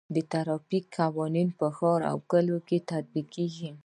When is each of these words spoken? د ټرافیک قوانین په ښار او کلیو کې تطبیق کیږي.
د 0.15 0.17
ټرافیک 0.31 0.85
قوانین 0.99 1.49
په 1.59 1.67
ښار 1.77 2.01
او 2.11 2.17
کلیو 2.31 2.59
کې 2.67 2.85
تطبیق 2.89 3.27
کیږي. 3.35 3.69